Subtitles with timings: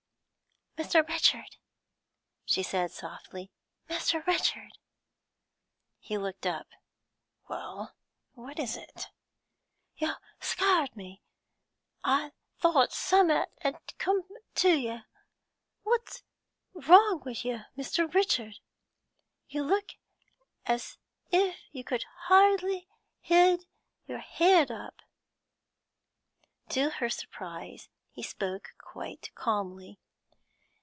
[0.77, 1.07] 'Mr.
[1.07, 1.57] Richard!'
[2.43, 3.51] she said softly.
[3.87, 4.25] 'Mr.
[4.25, 4.79] Richard!'
[5.99, 6.69] He looked up.
[7.47, 7.93] 'Well?
[8.33, 9.09] What is it?'
[9.97, 11.21] 'Yo' scahr'd me;
[12.03, 14.99] ah thowt summat 'ad come to yo'.
[15.83, 16.23] What's
[16.73, 18.11] wrong wi' yo', Mr.
[18.11, 18.57] Richard?
[19.49, 19.91] You look
[20.65, 20.97] as
[21.31, 22.87] if you could hardly
[23.19, 23.65] he'd
[24.07, 25.03] your heead up.'
[26.69, 29.99] To her surprise he spoke quite calmly.